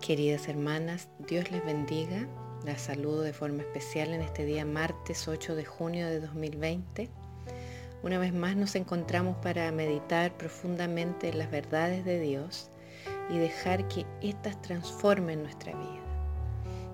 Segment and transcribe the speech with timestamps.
[0.00, 2.26] Queridas hermanas, Dios les bendiga.
[2.64, 7.10] Las saludo de forma especial en este día martes 8 de junio de 2020.
[8.02, 12.70] Una vez más nos encontramos para meditar profundamente en las verdades de Dios
[13.28, 16.00] y dejar que éstas transformen nuestra vida.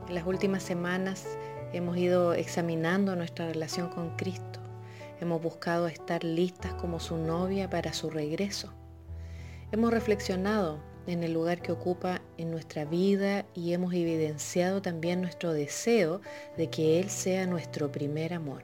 [0.09, 1.29] En las últimas semanas
[1.73, 4.59] hemos ido examinando nuestra relación con Cristo.
[5.21, 8.73] Hemos buscado estar listas como su novia para su regreso.
[9.71, 15.53] Hemos reflexionado en el lugar que ocupa en nuestra vida y hemos evidenciado también nuestro
[15.53, 16.21] deseo
[16.57, 18.63] de que Él sea nuestro primer amor.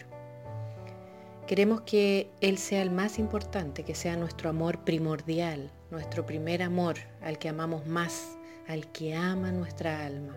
[1.47, 6.97] Queremos que Él sea el más importante, que sea nuestro amor primordial, nuestro primer amor,
[7.20, 10.37] al que amamos más, al que ama nuestra alma.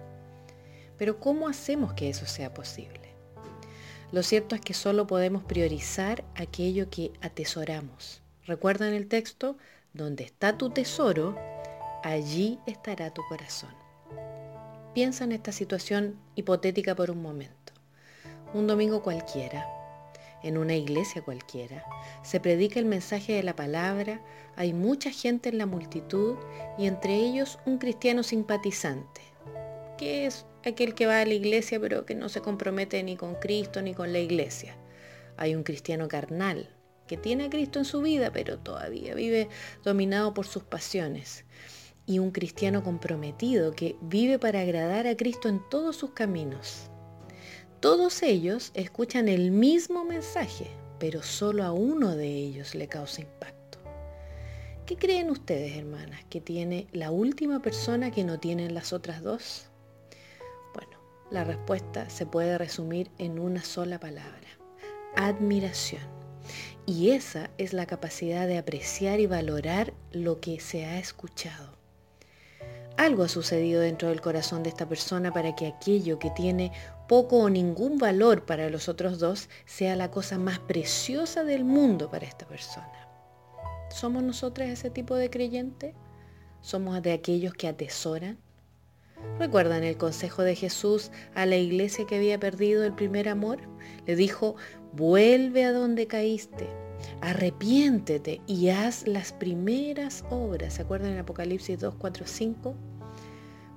[0.97, 3.01] Pero ¿cómo hacemos que eso sea posible?
[4.11, 8.21] Lo cierto es que solo podemos priorizar aquello que atesoramos.
[8.45, 9.57] ¿Recuerdan el texto?
[9.93, 11.35] Donde está tu tesoro,
[12.05, 13.73] allí estará tu corazón.
[14.93, 17.73] Piensa en esta situación hipotética por un momento.
[18.53, 19.67] Un domingo cualquiera,
[20.43, 21.83] en una iglesia cualquiera,
[22.21, 24.21] se predica el mensaje de la palabra,
[24.55, 26.35] hay mucha gente en la multitud
[26.77, 29.21] y entre ellos un cristiano simpatizante,
[29.97, 33.33] que es aquel que va a la iglesia pero que no se compromete ni con
[33.33, 34.77] Cristo ni con la iglesia.
[35.37, 36.69] Hay un cristiano carnal,
[37.07, 39.49] que tiene a Cristo en su vida, pero todavía vive
[39.83, 41.45] dominado por sus pasiones
[42.05, 46.89] y un cristiano comprometido que vive para agradar a Cristo en todos sus caminos.
[47.79, 53.79] Todos ellos escuchan el mismo mensaje, pero solo a uno de ellos le causa impacto.
[54.85, 59.65] ¿Qué creen ustedes, hermanas, que tiene la última persona que no tienen las otras dos?
[60.73, 60.99] Bueno,
[61.31, 64.47] la respuesta se puede resumir en una sola palabra,
[65.15, 66.03] admiración.
[66.85, 71.84] Y esa es la capacidad de apreciar y valorar lo que se ha escuchado.
[72.97, 76.71] Algo ha sucedido dentro del corazón de esta persona para que aquello que tiene
[77.09, 82.09] poco o ningún valor para los otros dos sea la cosa más preciosa del mundo
[82.09, 83.09] para esta persona.
[83.89, 85.93] ¿Somos nosotras ese tipo de creyente?
[86.61, 88.37] ¿Somos de aquellos que atesoran?
[89.39, 93.59] ¿Recuerdan el consejo de Jesús a la iglesia que había perdido el primer amor?
[94.05, 94.55] Le dijo,
[94.93, 96.84] vuelve a donde caíste
[97.21, 100.75] arrepiéntete y haz las primeras obras.
[100.75, 102.75] ¿Se acuerdan en Apocalipsis 2, 4, 5?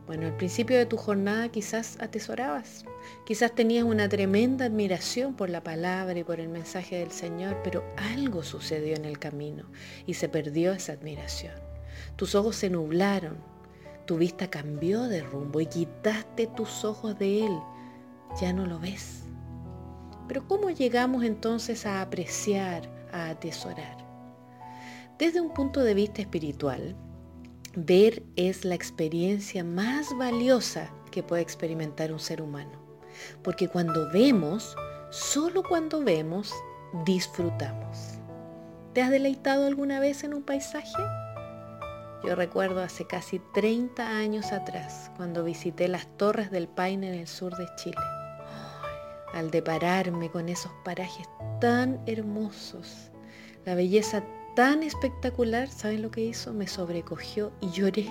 [0.07, 2.87] Bueno, al principio de tu jornada quizás atesorabas,
[3.27, 7.85] quizás tenías una tremenda admiración por la palabra y por el mensaje del Señor, pero
[7.99, 9.65] algo sucedió en el camino
[10.07, 11.53] y se perdió esa admiración.
[12.17, 13.37] Tus ojos se nublaron,
[14.07, 17.59] tu vista cambió de rumbo y quitaste tus ojos de Él.
[18.41, 19.25] Ya no lo ves.
[20.27, 22.89] Pero ¿cómo llegamos entonces a apreciar,
[23.27, 23.97] atesorar.
[25.19, 26.95] Desde un punto de vista espiritual,
[27.75, 32.79] ver es la experiencia más valiosa que puede experimentar un ser humano.
[33.43, 34.77] Porque cuando vemos,
[35.11, 36.55] solo cuando vemos,
[37.05, 38.19] disfrutamos.
[38.95, 41.03] ¿Te has deleitado alguna vez en un paisaje?
[42.25, 47.29] Yo recuerdo hace casi 30 años atrás, cuando visité las Torres del Paine en el
[47.29, 48.18] sur de Chile
[49.33, 51.29] al depararme con esos parajes
[51.61, 53.11] tan hermosos,
[53.65, 54.25] la belleza
[54.55, 56.53] tan espectacular, ¿saben lo que hizo?
[56.53, 58.09] Me sobrecogió y lloré.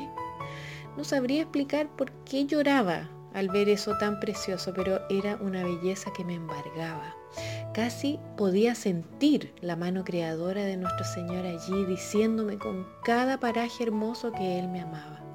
[0.95, 6.11] No sabría explicar por qué lloraba al ver eso tan precioso, pero era una belleza
[6.13, 7.15] que me embargaba.
[7.73, 14.31] Casi podía sentir la mano creadora de nuestro Señor allí diciéndome con cada paraje hermoso
[14.31, 15.26] que Él me amaba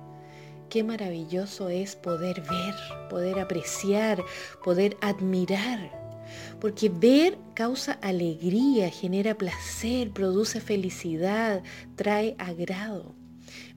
[0.72, 2.74] qué maravilloso es poder ver,
[3.10, 4.24] poder apreciar,
[4.64, 5.92] poder admirar.
[6.62, 11.62] Porque ver causa alegría, genera placer, produce felicidad,
[11.94, 13.14] trae agrado.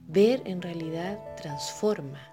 [0.08, 2.32] Ver en realidad transforma.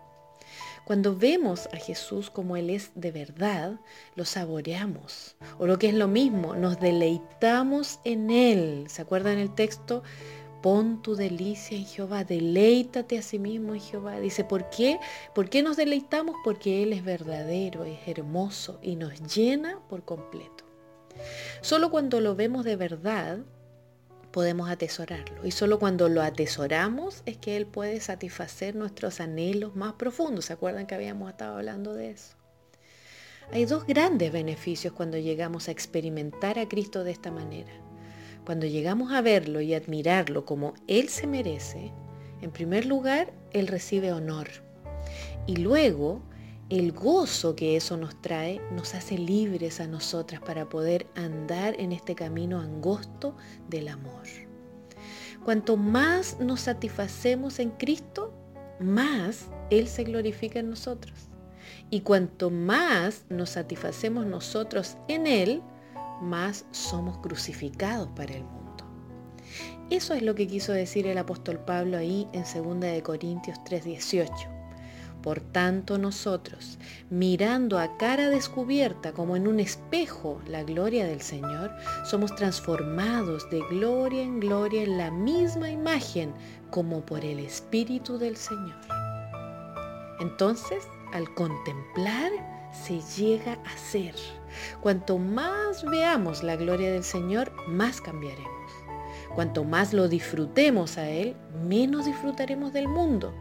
[0.85, 3.81] Cuando vemos a Jesús como Él es de verdad,
[4.15, 5.35] lo saboreamos.
[5.59, 8.85] O lo que es lo mismo, nos deleitamos en Él.
[8.87, 10.03] ¿Se acuerdan el texto?
[10.63, 14.21] Pon tu delicia en Jehová, deleítate a sí mismo en Jehová.
[14.21, 14.97] Dice, ¿por qué?
[15.35, 16.37] ¿Por qué nos deleitamos?
[16.41, 20.63] Porque Él es verdadero, es hermoso y nos llena por completo.
[21.59, 23.39] Solo cuando lo vemos de verdad
[24.31, 25.45] podemos atesorarlo.
[25.45, 30.45] Y solo cuando lo atesoramos es que Él puede satisfacer nuestros anhelos más profundos.
[30.45, 32.37] ¿Se acuerdan que habíamos estado hablando de eso?
[33.51, 37.73] Hay dos grandes beneficios cuando llegamos a experimentar a Cristo de esta manera.
[38.45, 41.93] Cuando llegamos a verlo y admirarlo como Él se merece,
[42.41, 44.49] en primer lugar, Él recibe honor.
[45.47, 46.21] Y luego,
[46.69, 51.91] el gozo que eso nos trae nos hace libres a nosotras para poder andar en
[51.91, 53.35] este camino angosto
[53.69, 54.23] del amor.
[55.45, 58.33] Cuanto más nos satisfacemos en Cristo,
[58.79, 61.29] más Él se glorifica en nosotros.
[61.89, 65.61] Y cuanto más nos satisfacemos nosotros en Él,
[66.23, 68.63] más somos crucificados para el mundo.
[69.89, 74.49] Eso es lo que quiso decir el apóstol Pablo ahí en 2 Corintios 3:18.
[75.21, 76.77] Por tanto nosotros,
[77.09, 81.71] mirando a cara descubierta como en un espejo la gloria del Señor,
[82.03, 86.33] somos transformados de gloria en gloria en la misma imagen
[86.71, 88.81] como por el Espíritu del Señor.
[90.19, 90.83] Entonces,
[91.13, 92.31] al contemplar,
[92.73, 94.15] se llega a ser.
[94.81, 98.53] Cuanto más veamos la gloria del Señor, más cambiaremos.
[99.35, 101.35] Cuanto más lo disfrutemos a Él,
[101.67, 103.33] menos disfrutaremos del mundo.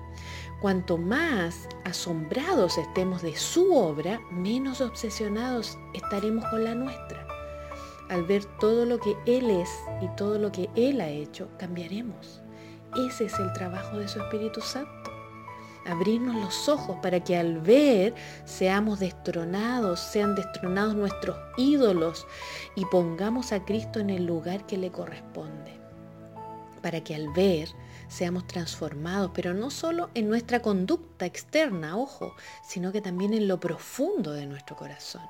[0.61, 7.27] Cuanto más asombrados estemos de su obra, menos obsesionados estaremos con la nuestra.
[8.09, 9.69] Al ver todo lo que Él es
[10.01, 12.43] y todo lo que Él ha hecho, cambiaremos.
[13.09, 15.02] Ese es el trabajo de su Espíritu Santo.
[15.85, 18.15] Abrirnos los ojos para que al ver
[18.45, 22.27] seamos destronados, sean destronados nuestros ídolos
[22.77, 25.81] y pongamos a Cristo en el lugar que le corresponde.
[26.83, 27.69] Para que al ver
[28.09, 33.59] seamos transformados, pero no solo en nuestra conducta externa, ojo, sino que también en lo
[33.59, 35.23] profundo de nuestro corazón.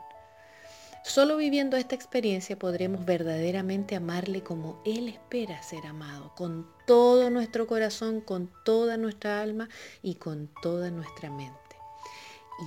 [1.04, 7.66] Solo viviendo esta experiencia podremos verdaderamente amarle como Él espera ser amado, con todo nuestro
[7.66, 9.68] corazón, con toda nuestra alma
[10.02, 11.58] y con toda nuestra mente.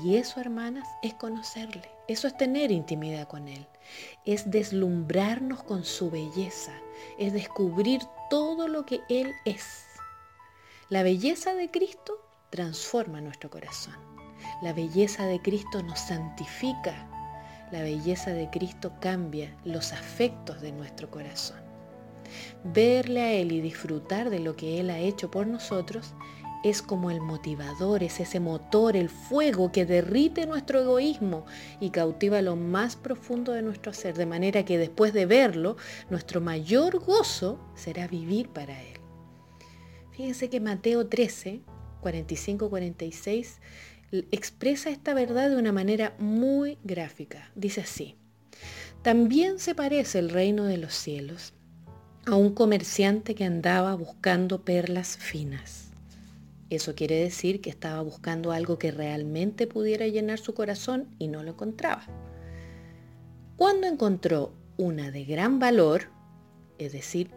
[0.03, 3.65] Y eso, hermanas, es conocerle, eso es tener intimidad con Él,
[4.25, 6.73] es deslumbrarnos con su belleza,
[7.17, 9.85] es descubrir todo lo que Él es
[10.89, 12.21] la belleza de Cristo
[12.51, 13.95] transforma nuestro corazón.
[14.61, 17.09] La belleza de Cristo nos santifica.
[17.71, 21.57] La belleza de Cristo cambia los afectos de nuestro corazón.
[22.63, 26.13] Verle a Él y disfrutar de lo que Él ha hecho por nosotros
[26.63, 31.45] es como el motivador, es ese motor, el fuego que derrite nuestro egoísmo
[31.79, 35.77] y cautiva lo más profundo de nuestro ser, de manera que después de verlo,
[36.09, 38.99] nuestro mayor gozo será vivir para Él.
[40.09, 41.61] Fíjense que Mateo 13,
[42.01, 43.59] 45-46
[44.11, 47.51] expresa esta verdad de una manera muy gráfica.
[47.55, 48.15] Dice así,
[49.01, 51.53] también se parece el reino de los cielos
[52.25, 55.91] a un comerciante que andaba buscando perlas finas.
[56.71, 61.43] Eso quiere decir que estaba buscando algo que realmente pudiera llenar su corazón y no
[61.43, 62.03] lo encontraba.
[63.57, 66.09] Cuando encontró una de gran valor,
[66.79, 67.29] es decir,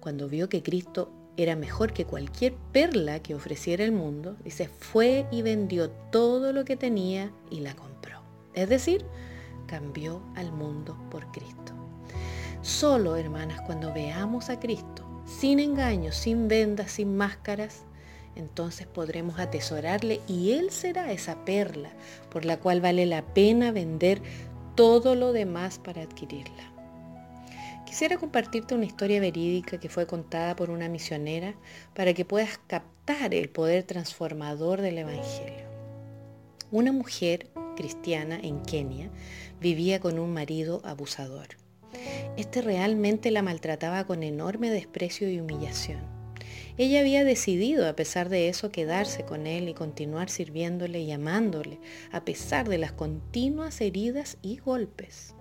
[0.00, 5.24] cuando vio que Cristo era mejor que cualquier perla que ofreciera el mundo, dice, fue
[5.30, 8.20] y vendió todo lo que tenía y la compró.
[8.54, 9.04] Es decir,
[9.68, 11.72] cambió al mundo por Cristo.
[12.60, 17.84] Solo, hermanas, cuando veamos a Cristo, sin engaños, sin vendas, sin máscaras,
[18.34, 21.90] entonces podremos atesorarle y Él será esa perla
[22.30, 24.22] por la cual vale la pena vender
[24.74, 26.77] todo lo demás para adquirirla.
[27.88, 31.54] Quisiera compartirte una historia verídica que fue contada por una misionera
[31.94, 35.64] para que puedas captar el poder transformador del Evangelio.
[36.70, 39.08] Una mujer cristiana en Kenia
[39.58, 41.48] vivía con un marido abusador.
[42.36, 46.02] Este realmente la maltrataba con enorme desprecio y humillación.
[46.76, 51.80] Ella había decidido, a pesar de eso, quedarse con él y continuar sirviéndole y amándole,
[52.12, 55.34] a pesar de las continuas heridas y golpes.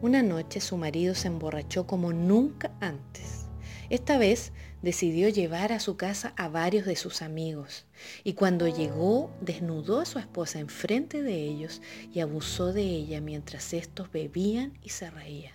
[0.00, 3.46] Una noche su marido se emborrachó como nunca antes.
[3.90, 4.52] Esta vez
[4.82, 7.86] decidió llevar a su casa a varios de sus amigos
[8.22, 11.80] y cuando llegó desnudó a su esposa enfrente de ellos
[12.12, 15.54] y abusó de ella mientras estos bebían y se reían.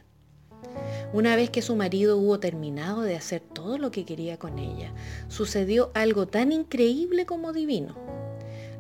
[1.14, 4.94] Una vez que su marido hubo terminado de hacer todo lo que quería con ella,
[5.28, 7.96] sucedió algo tan increíble como divino.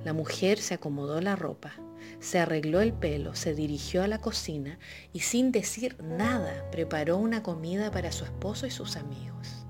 [0.03, 1.73] La mujer se acomodó la ropa,
[2.19, 4.79] se arregló el pelo, se dirigió a la cocina
[5.11, 9.65] y sin decir nada preparó una comida para su esposo y sus amigos.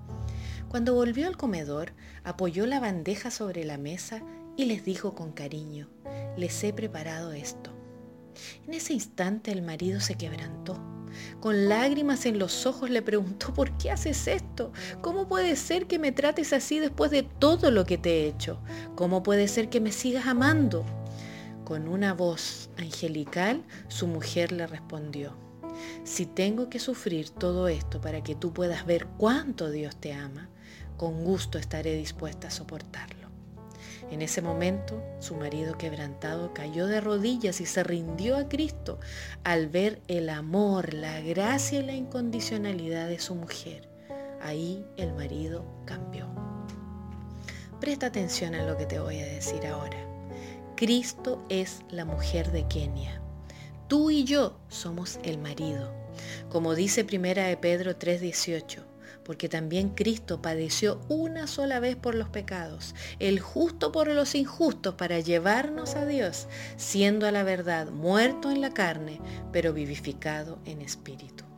[0.70, 4.24] Cuando volvió al comedor, apoyó la bandeja sobre la mesa
[4.58, 5.88] y les dijo con cariño,
[6.36, 7.72] les he preparado esto.
[8.66, 10.80] En ese instante el marido se quebrantó.
[11.40, 14.72] Con lágrimas en los ojos le preguntó, ¿por qué haces esto?
[15.02, 18.60] ¿Cómo puede ser que me trates así después de todo lo que te he hecho?
[18.96, 20.84] ¿Cómo puede ser que me sigas amando?
[21.66, 25.38] Con una voz angelical, su mujer le respondió,
[26.04, 30.50] si tengo que sufrir todo esto para que tú puedas ver cuánto Dios te ama,
[30.98, 33.24] con gusto estaré dispuesta a soportarlo.
[34.12, 39.00] En ese momento, su marido quebrantado cayó de rodillas y se rindió a Cristo
[39.44, 43.90] al ver el amor, la gracia y la incondicionalidad de su mujer.
[44.42, 46.28] Ahí el marido cambió.
[47.80, 50.03] Presta atención a lo que te voy a decir ahora.
[50.76, 53.22] Cristo es la mujer de Kenia.
[53.88, 55.94] Tú y yo somos el marido.
[56.50, 58.84] Como dice primera de Pedro 3:18,
[59.24, 64.96] porque también Cristo padeció una sola vez por los pecados, el justo por los injustos,
[64.96, 70.82] para llevarnos a Dios, siendo a la verdad muerto en la carne, pero vivificado en
[70.82, 71.53] espíritu.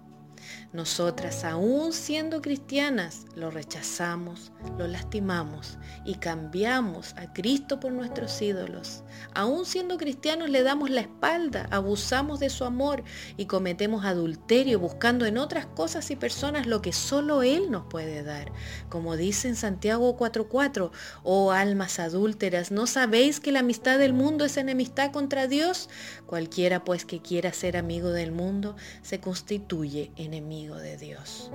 [0.74, 9.04] Nosotras, aún siendo cristianas, lo rechazamos, lo lastimamos y cambiamos a Cristo por nuestros ídolos.
[9.34, 13.04] Aún siendo cristianos le damos la espalda, abusamos de su amor
[13.38, 18.24] y cometemos adulterio buscando en otras cosas y personas lo que solo Él nos puede
[18.24, 18.52] dar.
[18.90, 20.92] Como dice en Santiago 4:4,
[21.24, 25.90] oh almas adúlteras, ¿no sabéis que la amistad del mundo es enemistad contra Dios?
[26.26, 31.52] Cualquiera pues que quiera ser amigo del mundo se constituye enemigo de Dios.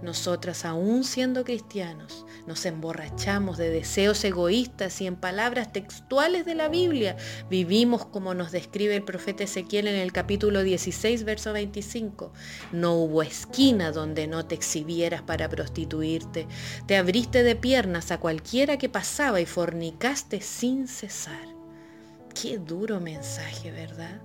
[0.00, 6.68] Nosotras, aún siendo cristianos, nos emborrachamos de deseos egoístas y en palabras textuales de la
[6.68, 7.16] Biblia
[7.50, 12.32] vivimos como nos describe el profeta Ezequiel en el capítulo 16, verso 25.
[12.70, 16.46] No hubo esquina donde no te exhibieras para prostituirte.
[16.86, 21.48] Te abriste de piernas a cualquiera que pasaba y fornicaste sin cesar.
[22.40, 24.22] Qué duro mensaje, ¿verdad?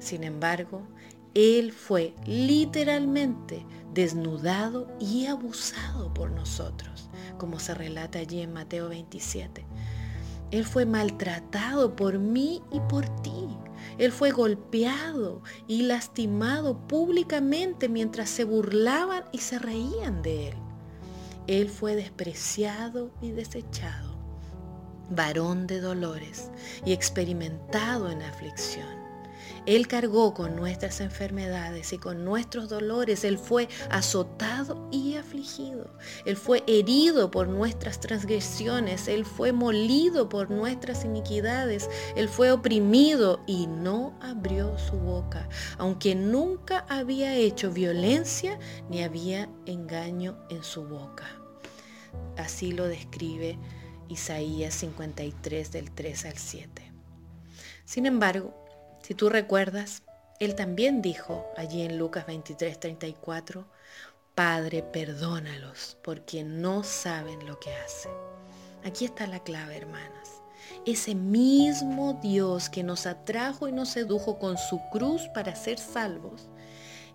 [0.00, 0.86] Sin embargo,
[1.34, 9.66] él fue literalmente desnudado y abusado por nosotros, como se relata allí en Mateo 27.
[10.52, 13.48] Él fue maltratado por mí y por ti.
[13.98, 20.54] Él fue golpeado y lastimado públicamente mientras se burlaban y se reían de él.
[21.48, 24.16] Él fue despreciado y desechado,
[25.10, 26.50] varón de dolores
[26.86, 29.03] y experimentado en aflicción.
[29.66, 33.24] Él cargó con nuestras enfermedades y con nuestros dolores.
[33.24, 35.96] Él fue azotado y afligido.
[36.26, 39.08] Él fue herido por nuestras transgresiones.
[39.08, 41.88] Él fue molido por nuestras iniquidades.
[42.16, 48.58] Él fue oprimido y no abrió su boca, aunque nunca había hecho violencia
[48.90, 51.26] ni había engaño en su boca.
[52.36, 53.58] Así lo describe
[54.08, 56.92] Isaías 53 del 3 al 7.
[57.84, 58.63] Sin embargo,
[59.04, 60.02] si tú recuerdas,
[60.40, 63.66] él también dijo allí en Lucas 23, 34,
[64.34, 68.12] Padre, perdónalos porque no saben lo que hacen.
[68.82, 70.40] Aquí está la clave, hermanas.
[70.86, 76.48] Ese mismo Dios que nos atrajo y nos sedujo con su cruz para ser salvos,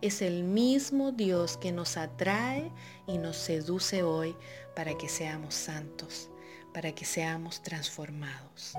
[0.01, 2.72] es el mismo Dios que nos atrae
[3.08, 4.36] y nos seduce hoy
[4.75, 6.29] para que seamos santos,
[6.72, 8.75] para que seamos transformados.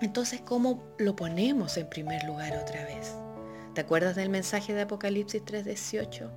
[0.00, 3.14] Entonces, ¿cómo lo ponemos en primer lugar otra vez?
[3.74, 6.30] ¿Te acuerdas del mensaje de Apocalipsis 3:18?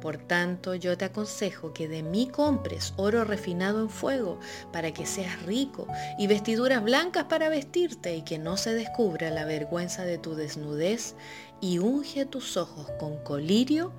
[0.00, 4.40] Por tanto, yo te aconsejo que de mí compres oro refinado en fuego
[4.72, 5.86] para que seas rico
[6.18, 11.16] y vestiduras blancas para vestirte y que no se descubra la vergüenza de tu desnudez
[11.60, 13.92] y unge tus ojos con colirio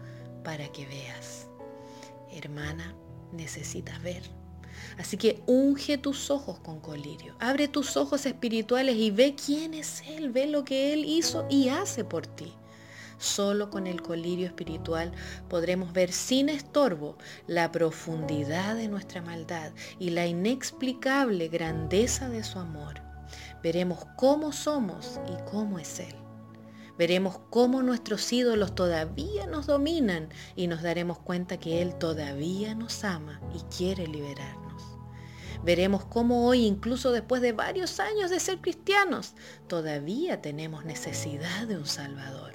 [0.44, 1.48] para que veas.
[2.32, 2.96] Hermana,
[3.32, 4.41] necesitas ver.
[4.98, 7.36] Así que unge tus ojos con colirio.
[7.40, 10.30] Abre tus ojos espirituales y ve quién es Él.
[10.30, 12.54] Ve lo que Él hizo y hace por ti.
[13.22, 15.12] Solo con el colirio espiritual
[15.48, 22.58] podremos ver sin estorbo la profundidad de nuestra maldad y la inexplicable grandeza de su
[22.58, 23.02] amor.
[23.62, 26.16] Veremos cómo somos y cómo es Él.
[26.98, 33.04] Veremos cómo nuestros ídolos todavía nos dominan y nos daremos cuenta que Él todavía nos
[33.04, 34.71] ama y quiere liberar.
[35.64, 39.36] Veremos cómo hoy, incluso después de varios años de ser cristianos,
[39.68, 42.54] todavía tenemos necesidad de un Salvador.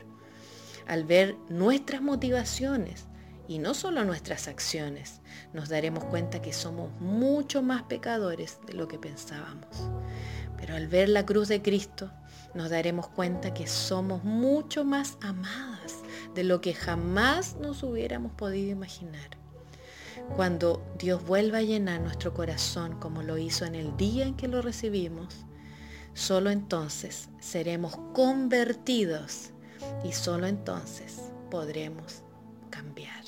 [0.89, 3.07] Al ver nuestras motivaciones
[3.49, 5.21] y no solo nuestras acciones,
[5.53, 9.89] nos daremos cuenta que somos mucho más pecadores de lo que pensábamos.
[10.57, 12.11] Pero al ver la cruz de Cristo,
[12.55, 16.03] nos daremos cuenta que somos mucho más amadas
[16.35, 19.46] de lo que jamás nos hubiéramos podido imaginar.
[20.35, 24.49] Cuando Dios vuelva a llenar nuestro corazón como lo hizo en el día en que
[24.49, 25.47] lo recibimos,
[26.15, 29.53] solo entonces seremos convertidos
[30.05, 32.23] y solo entonces podremos
[32.71, 33.25] cambiar.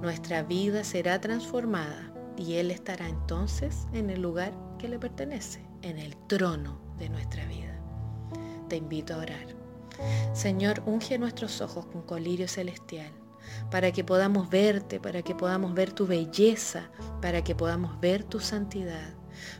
[0.00, 5.98] Nuestra vida será transformada y Él estará entonces en el lugar que le pertenece, en
[5.98, 7.80] el trono de nuestra vida.
[8.68, 9.46] Te invito a orar.
[10.34, 13.21] Señor, unge nuestros ojos con colirio celestial
[13.70, 18.40] para que podamos verte, para que podamos ver tu belleza, para que podamos ver tu
[18.40, 19.14] santidad,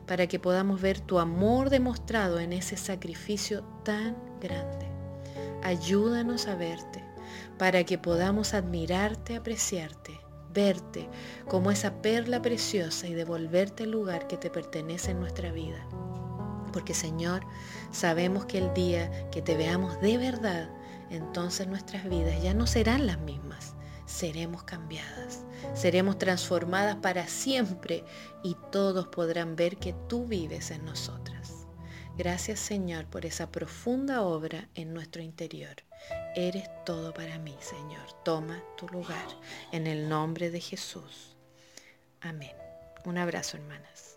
[0.06, 4.86] para que podamos ver tu amor demostrado en ese sacrificio tan grande.
[5.62, 7.04] Ayúdanos a verte,
[7.58, 10.20] para que podamos admirarte, apreciarte,
[10.52, 11.08] verte
[11.48, 15.86] como esa perla preciosa y devolverte el lugar que te pertenece en nuestra vida.
[16.72, 17.42] Porque Señor,
[17.90, 20.70] sabemos que el día que te veamos de verdad,
[21.10, 23.71] entonces nuestras vidas ya no serán las mismas.
[24.12, 25.42] Seremos cambiadas,
[25.74, 28.04] seremos transformadas para siempre
[28.44, 31.66] y todos podrán ver que tú vives en nosotras.
[32.18, 35.76] Gracias Señor por esa profunda obra en nuestro interior.
[36.36, 38.06] Eres todo para mí, Señor.
[38.22, 39.26] Toma tu lugar
[39.72, 41.34] en el nombre de Jesús.
[42.20, 42.54] Amén.
[43.06, 44.11] Un abrazo, hermanas.